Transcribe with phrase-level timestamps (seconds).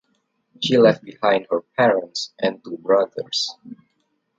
[0.63, 3.53] She left behind her parents and two brothers.